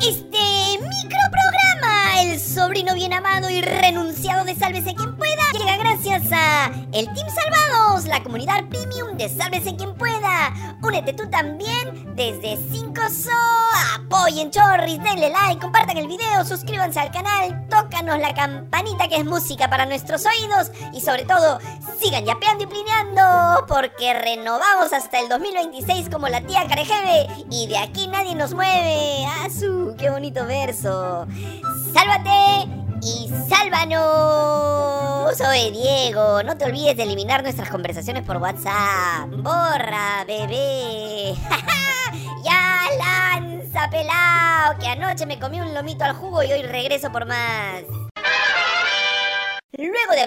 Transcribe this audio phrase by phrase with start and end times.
[0.00, 1.59] Este microprograma,
[2.50, 8.06] sobrino bien amado y renunciado de Sálvese quien pueda, llega gracias a el Team Salvados,
[8.06, 10.52] la comunidad premium de Sálvese quien pueda.
[10.82, 13.30] Únete tú también desde 5 so.
[13.94, 19.24] Apoyen Chorris, denle like, compartan el video, suscríbanse al canal, tócanos la campanita que es
[19.24, 21.60] música para nuestros oídos y sobre todo
[22.00, 27.78] sigan yapeando y plineando porque renovamos hasta el 2026 como la tía Carejeve y de
[27.78, 29.24] aquí nadie nos mueve.
[29.44, 29.94] ¡Asu!
[29.96, 31.28] ¡Qué bonito verso!
[31.92, 32.80] ¡Sálvate!
[33.02, 35.36] y sálvanos.
[35.36, 36.42] Soy Diego.
[36.42, 39.28] No te olvides de eliminar nuestras conversaciones por WhatsApp.
[39.30, 41.34] Borra, bebé.
[42.44, 44.78] ya lanza, pelao.
[44.78, 47.84] Que anoche me comí un lomito al jugo y hoy regreso por más.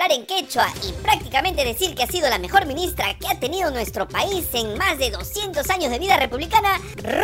[0.00, 3.70] Hablar en quechua y prácticamente decir que ha sido la mejor ministra que ha tenido
[3.70, 6.70] nuestro país en más de 200 años de vida republicana,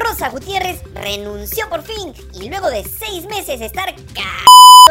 [0.02, 3.94] Rosa Gutiérrez renunció por fin y luego de seis meses estar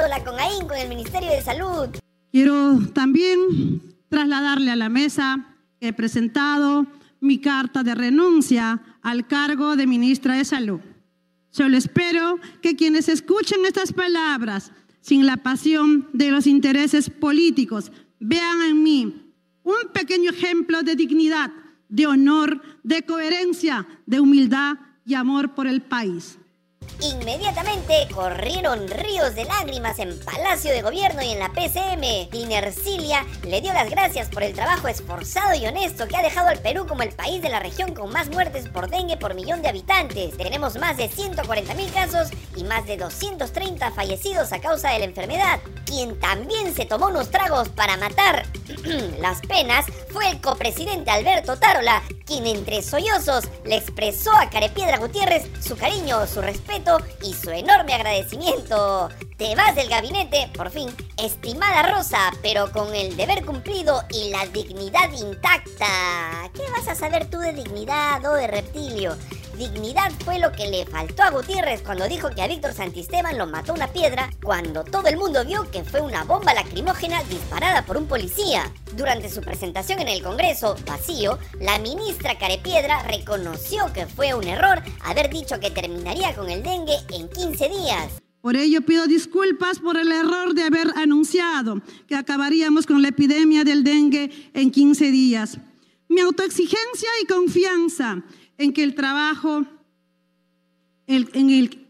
[0.10, 1.90] la con ahí con el Ministerio de Salud.
[2.32, 6.88] Quiero también trasladarle a la mesa que he presentado
[7.20, 10.80] mi carta de renuncia al cargo de ministra de Salud.
[11.52, 14.72] Solo espero que quienes escuchen estas palabras
[15.06, 17.92] sin la pasión de los intereses políticos.
[18.20, 19.32] Vean en mí
[19.64, 21.52] un pequeño ejemplo de dignidad,
[21.90, 26.40] de honor, de coherencia, de humildad y amor por el país.
[27.02, 32.34] Inmediatamente corrieron ríos de lágrimas en Palacio de Gobierno y en la PCM.
[32.34, 36.60] Inercilia le dio las gracias por el trabajo esforzado y honesto que ha dejado al
[36.60, 39.70] Perú como el país de la región con más muertes por dengue por millón de
[39.70, 40.38] habitantes.
[40.38, 45.06] Tenemos más de 140 mil casos y más de 230 fallecidos a causa de la
[45.06, 45.60] enfermedad.
[45.86, 48.46] Quien también se tomó unos tragos para matar
[49.20, 55.48] las penas fue el copresidente Alberto Tarola, quien entre sollozos le expresó a Carepiedra Gutiérrez
[55.62, 59.10] su cariño, su respeto y su enorme agradecimiento.
[59.38, 64.46] Te vas del gabinete, por fin, estimada Rosa, pero con el deber cumplido y la
[64.46, 66.50] dignidad intacta.
[66.54, 69.18] ¿Qué vas a saber tú de dignidad o de reptilio?
[69.58, 73.46] Dignidad fue lo que le faltó a Gutiérrez cuando dijo que a Víctor Santisteban lo
[73.46, 77.98] mató una piedra, cuando todo el mundo vio que fue una bomba lacrimógena disparada por
[77.98, 78.72] un policía.
[78.94, 84.82] Durante su presentación en el Congreso, vacío, la ministra Carepiedra reconoció que fue un error
[85.04, 88.25] haber dicho que terminaría con el dengue en 15 días.
[88.46, 93.64] Por ello pido disculpas por el error de haber anunciado que acabaríamos con la epidemia
[93.64, 95.58] del dengue en 15 días.
[96.10, 98.24] Mi autoexigencia y confianza
[98.60, 99.66] en que el trabajo,
[101.08, 101.88] en, el,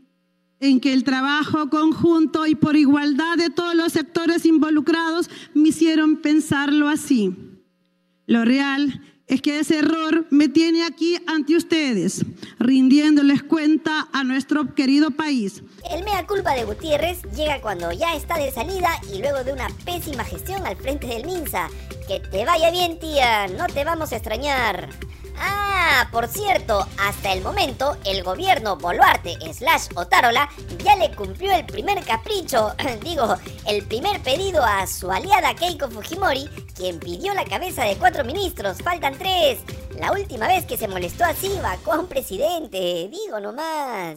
[0.61, 6.21] en que el trabajo conjunto y por igualdad de todos los sectores involucrados me hicieron
[6.21, 7.35] pensarlo así.
[8.27, 12.25] Lo real es que ese error me tiene aquí ante ustedes,
[12.59, 15.63] rindiéndoles cuenta a nuestro querido país.
[15.89, 19.67] El mea culpa de Gutiérrez llega cuando ya está de salida y luego de una
[19.83, 21.69] pésima gestión al frente del MINSA.
[22.07, 24.89] Que te vaya bien, tía, no te vamos a extrañar.
[25.39, 30.49] Ah, por cierto, hasta el momento el gobierno Boluarte slash Otárola
[30.83, 32.73] ya le cumplió el primer capricho,
[33.03, 33.35] digo,
[33.67, 38.77] el primer pedido a su aliada Keiko Fujimori, quien pidió la cabeza de cuatro ministros,
[38.83, 39.59] faltan tres.
[39.99, 44.15] La última vez que se molestó así vacó a un presidente, digo nomás.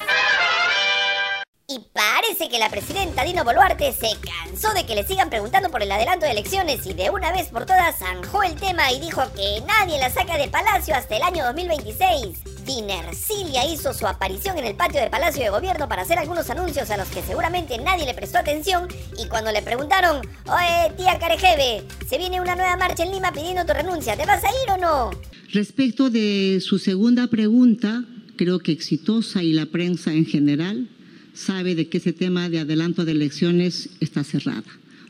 [1.70, 5.82] Y parece que la presidenta Dino Boluarte se cansó de que le sigan preguntando por
[5.82, 9.20] el adelanto de elecciones y de una vez por todas zanjó el tema y dijo
[9.36, 12.64] que nadie la saca de Palacio hasta el año 2026.
[12.64, 16.90] Dinercilia hizo su aparición en el patio de Palacio de Gobierno para hacer algunos anuncios
[16.90, 18.88] a los que seguramente nadie le prestó atención
[19.22, 23.66] y cuando le preguntaron, oye tía Carejeve, se viene una nueva marcha en Lima pidiendo
[23.66, 25.10] tu renuncia, ¿te vas a ir o no?
[25.52, 28.04] Respecto de su segunda pregunta,
[28.38, 30.88] creo que exitosa y la prensa en general,
[31.38, 34.64] sabe de que ese tema de adelanto de elecciones está cerrada.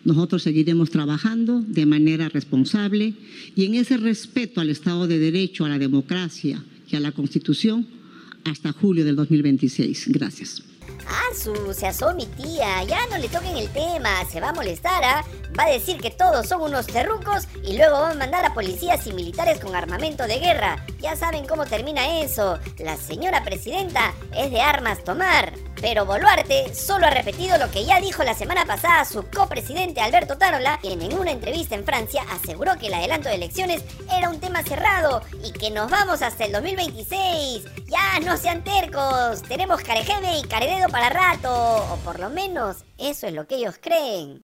[0.04, 3.14] Nosotros seguiremos trabajando de manera responsable
[3.56, 7.86] y en ese respeto al Estado de Derecho, a la democracia y a la Constitución
[8.44, 10.08] hasta julio del 2026.
[10.08, 10.62] Gracias.
[11.06, 14.52] Ah, su, se asó mi tía, ya no le toquen el tema, se va a
[14.52, 15.24] molestar, ¿ah?
[15.58, 19.06] Va a decir que todos son unos terrucos y luego va a mandar a policías
[19.06, 20.84] y militares con armamento de guerra.
[21.00, 22.58] Ya saben cómo termina eso.
[22.78, 25.52] La señora presidenta es de armas tomar.
[25.80, 30.36] Pero Boluarte solo ha repetido lo que ya dijo la semana pasada su copresidente Alberto
[30.36, 34.40] Tarola, quien en una entrevista en Francia aseguró que el adelanto de elecciones era un
[34.40, 37.64] tema cerrado y que nos vamos hasta el 2026.
[37.86, 43.26] Ya no sean tercos, tenemos Carejeve y Carededo para rato, o por lo menos eso
[43.26, 44.42] es lo que ellos creen.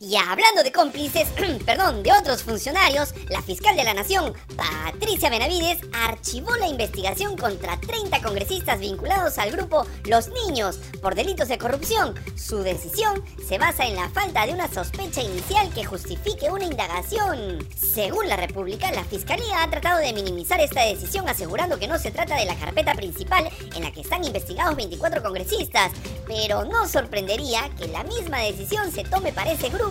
[0.00, 1.28] Y hablando de cómplices,
[1.66, 7.80] perdón, de otros funcionarios, la fiscal de la Nación, Patricia Benavides, archivó la investigación contra
[7.80, 12.14] 30 congresistas vinculados al grupo Los Niños por delitos de corrupción.
[12.36, 17.66] Su decisión se basa en la falta de una sospecha inicial que justifique una indagación.
[17.76, 22.10] Según la República, la fiscalía ha tratado de minimizar esta decisión asegurando que no se
[22.10, 25.92] trata de la carpeta principal en la que están investigados 24 congresistas,
[26.26, 29.85] pero no sorprendería que la misma decisión se tome para ese grupo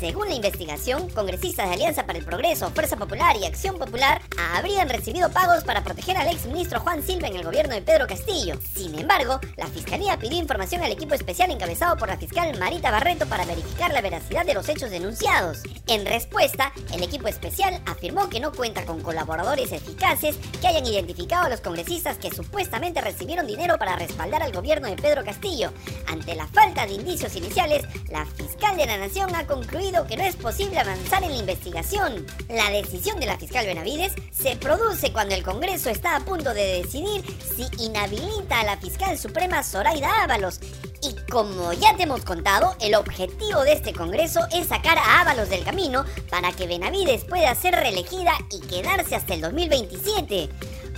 [0.00, 4.20] según la investigación, congresistas de Alianza para el Progreso, Fuerza Popular y Acción Popular
[4.54, 8.06] habrían recibido pagos para proteger al ex ministro Juan Silva en el gobierno de Pedro
[8.06, 8.58] Castillo.
[8.74, 13.26] Sin embargo, la Fiscalía pidió información al equipo especial encabezado por la fiscal Marita Barreto
[13.26, 15.62] para verificar la veracidad de los hechos denunciados.
[15.86, 21.46] En respuesta, el equipo especial afirmó que no cuenta con colaboradores eficaces que hayan identificado
[21.46, 25.72] a los congresistas que supuestamente recibieron dinero para respaldar al gobierno de Pedro Castillo.
[26.08, 30.24] Ante la falta de indicios iniciales, la fiscal de la Nación ha concluido que no
[30.24, 32.26] es posible avanzar en la investigación.
[32.48, 36.82] La decisión de la fiscal Benavides se produce cuando el Congreso está a punto de
[36.82, 37.22] decidir
[37.54, 40.60] si inhabilita a la fiscal suprema Zoraida Ábalos.
[41.02, 45.50] Y como ya te hemos contado, el objetivo de este Congreso es sacar a Ábalos
[45.50, 50.48] del camino para que Benavides pueda ser reelegida y quedarse hasta el 2027.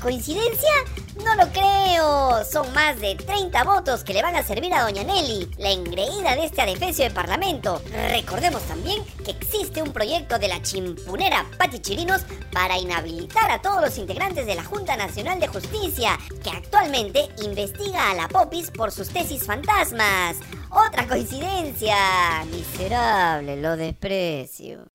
[0.00, 0.70] ¿Coincidencia?
[1.24, 2.44] No lo creo.
[2.44, 6.36] Son más de 30 votos que le van a servir a Doña Nelly, la engreída
[6.36, 7.82] de este adefesio de Parlamento.
[8.10, 12.22] Recordemos también que existe un proyecto de la chimpunera Pati Chirinos
[12.52, 18.10] para inhabilitar a todos los integrantes de la Junta Nacional de Justicia, que actualmente investiga
[18.10, 20.36] a la Popis por sus tesis fantasmas.
[20.70, 21.96] Otra coincidencia.
[22.50, 24.86] Miserable, lo desprecio.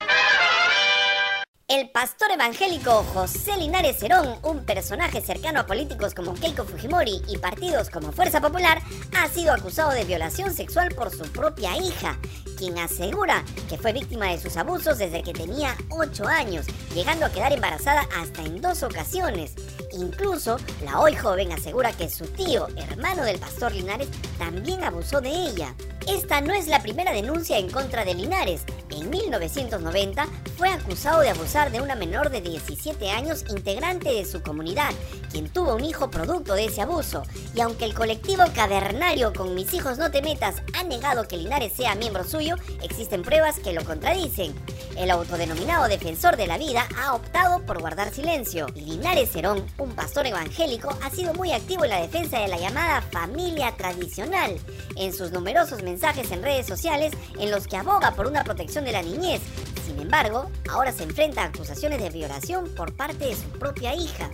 [1.73, 7.39] El pastor evangélico José Linares Cerón, un personaje cercano a políticos como Keiko Fujimori y
[7.39, 8.79] partidos como Fuerza Popular,
[9.17, 12.19] ha sido acusado de violación sexual por su propia hija,
[12.59, 17.31] quien asegura que fue víctima de sus abusos desde que tenía 8 años, llegando a
[17.31, 19.55] quedar embarazada hasta en dos ocasiones.
[19.93, 25.31] Incluso, la hoy joven asegura que su tío, hermano del pastor Linares, también abusó de
[25.31, 25.73] ella.
[26.07, 28.61] Esta no es la primera denuncia en contra de Linares.
[28.95, 34.41] En 1990 fue acusado de abusar de una menor de 17 años integrante de su
[34.43, 34.91] comunidad,
[35.31, 37.23] quien tuvo un hijo producto de ese abuso.
[37.55, 41.73] Y aunque el colectivo cavernario con Mis hijos no te metas ha negado que Linares
[41.73, 44.53] sea miembro suyo, existen pruebas que lo contradicen.
[44.95, 48.67] El autodenominado defensor de la vida ha optado por guardar silencio.
[48.75, 53.01] Linares Cerón, un pastor evangélico, ha sido muy activo en la defensa de la llamada
[53.01, 54.55] familia tradicional.
[54.95, 58.91] En sus numerosos mensajes en redes sociales en los que aboga por una protección de
[58.91, 59.41] la niñez.
[59.85, 64.29] Sin embargo, ahora se enfrenta a acusaciones de violación por parte de su propia hija.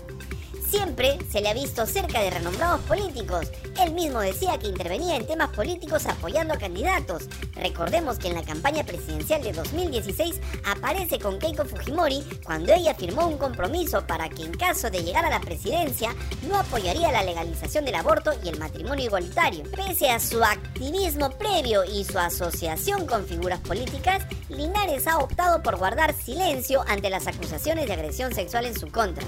[0.69, 3.47] Siempre se le ha visto cerca de renombrados políticos.
[3.81, 7.23] Él mismo decía que intervenía en temas políticos apoyando a candidatos.
[7.55, 13.27] Recordemos que en la campaña presidencial de 2016 aparece con Keiko Fujimori cuando ella firmó
[13.27, 16.13] un compromiso para que en caso de llegar a la presidencia
[16.47, 19.63] no apoyaría la legalización del aborto y el matrimonio igualitario.
[19.75, 25.77] Pese a su activismo previo y su asociación con figuras políticas, Linares ha optado por
[25.77, 29.25] guardar silencio ante las acusaciones de agresión sexual en su contra.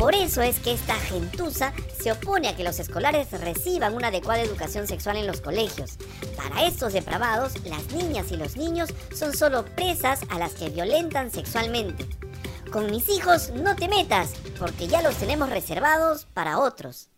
[0.00, 4.40] Por eso es que esta gentuza se opone a que los escolares reciban una adecuada
[4.40, 5.98] educación sexual en los colegios.
[6.38, 11.30] Para estos depravados, las niñas y los niños son solo presas a las que violentan
[11.30, 12.06] sexualmente.
[12.72, 17.10] Con mis hijos no te metas, porque ya los tenemos reservados para otros.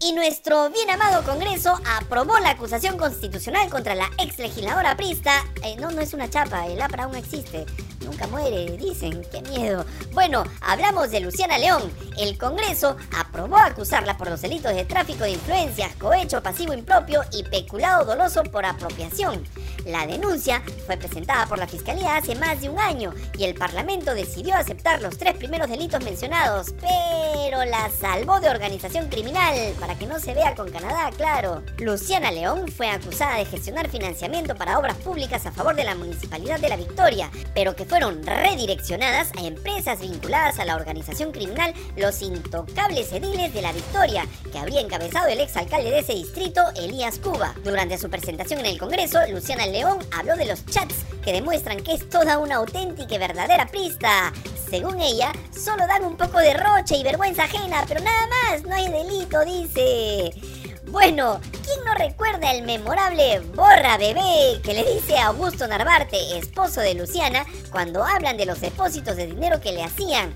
[0.00, 5.44] Y nuestro bien amado Congreso aprobó la acusación constitucional contra la ex legisladora Prista.
[5.62, 7.64] Eh, no, no es una chapa, el APRA aún existe
[8.00, 9.84] nunca muere, dicen, qué miedo.
[10.12, 11.90] Bueno, hablamos de Luciana León.
[12.18, 17.44] El Congreso aprobó acusarla por los delitos de tráfico de influencias, cohecho pasivo impropio y
[17.44, 19.42] peculado doloso por apropiación.
[19.86, 24.14] La denuncia fue presentada por la Fiscalía hace más de un año y el Parlamento
[24.14, 30.06] decidió aceptar los tres primeros delitos mencionados, pero la salvó de organización criminal, para que
[30.06, 31.62] no se vea con Canadá, claro.
[31.78, 36.60] Luciana León fue acusada de gestionar financiamiento para obras públicas a favor de la Municipalidad
[36.60, 42.22] de la Victoria, pero que fueron redireccionadas a empresas vinculadas a la organización criminal Los
[42.22, 47.52] Intocables Ediles de la Victoria, que habría encabezado el exalcalde de ese distrito, Elías Cuba.
[47.64, 51.94] Durante su presentación en el Congreso, Luciana León habló de los chats que demuestran que
[51.94, 54.32] es toda una auténtica y verdadera prista.
[54.70, 58.72] Según ella, solo dan un poco de roche y vergüenza ajena, pero nada más, no
[58.72, 60.59] hay delito, dice.
[60.90, 66.80] Bueno, ¿quién no recuerda el memorable Borra Bebé que le dice a Augusto Narvarte, esposo
[66.80, 70.34] de Luciana, cuando hablan de los depósitos de dinero que le hacían?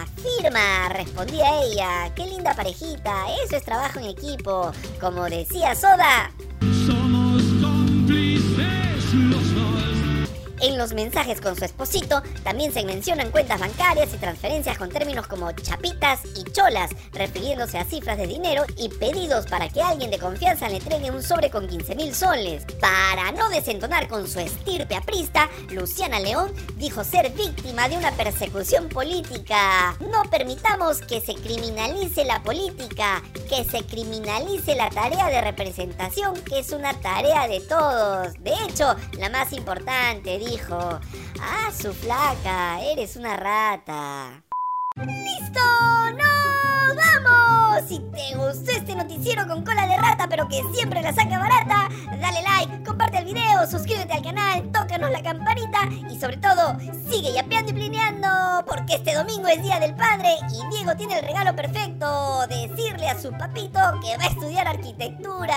[0.00, 4.70] Afirma, respondía ella, qué linda parejita, eso es trabajo en equipo.
[5.00, 6.30] Como decía Soda.
[10.60, 15.28] En los mensajes con su esposito también se mencionan cuentas bancarias y transferencias con términos
[15.28, 20.18] como chapitas y cholas, refiriéndose a cifras de dinero y pedidos para que alguien de
[20.18, 22.64] confianza le entregue un sobre con 15 mil soles.
[22.80, 28.88] Para no desentonar con su estirpe aprista, Luciana León dijo ser víctima de una persecución
[28.88, 29.96] política.
[30.10, 36.58] No permitamos que se criminalice la política, que se criminalice la tarea de representación, que
[36.58, 38.34] es una tarea de todos.
[38.40, 41.00] De hecho, la más importante, dijo.
[41.40, 44.42] Ah, su flaca, eres una rata.
[44.96, 45.60] ¡Listo!
[46.88, 47.84] ¡Nos vamos!
[47.86, 51.88] Si te gustó este noticiero con cola de rata, pero que siempre la saca barata,
[52.18, 55.80] dale like, comparte el video, suscríbete al canal, tócanos la campanita
[56.10, 56.78] y sobre todo,
[57.10, 58.28] sigue yapeando y plineando,
[58.66, 63.20] porque este domingo es Día del Padre y Diego tiene el regalo perfecto, decirle a
[63.20, 65.56] su papito que va a estudiar arquitectura.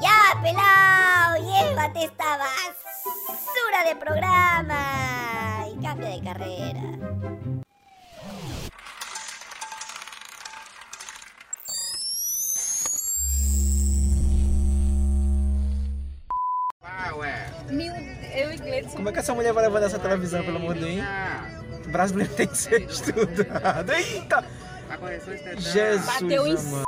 [0.00, 7.65] Ya, pelao, llévate esta basura de programa y cambia de carrera.
[19.06, 21.06] Como é que essa mulher vai levar nessa televisão, pelo amor de Deus?
[21.86, 23.92] Brasileiro tem que ser estudado.
[23.92, 24.44] Eita!
[25.56, 26.85] Jesus Bateu em.